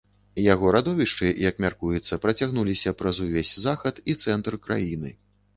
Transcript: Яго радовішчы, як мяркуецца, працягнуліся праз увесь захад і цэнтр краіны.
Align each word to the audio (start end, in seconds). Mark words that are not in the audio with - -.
Яго 0.53 0.71
радовішчы, 0.75 1.27
як 1.49 1.59
мяркуецца, 1.67 2.19
працягнуліся 2.25 2.95
праз 3.03 3.21
увесь 3.27 3.55
захад 3.67 4.03
і 4.15 4.17
цэнтр 4.25 4.53
краіны. 4.69 5.17